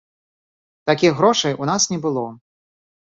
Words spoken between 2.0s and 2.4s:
было.